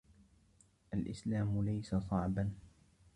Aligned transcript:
الإسلام 0.93 1.61
ليس 1.63 1.95
صعبا. 1.95 2.51